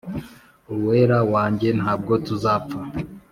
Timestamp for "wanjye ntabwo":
1.33-2.13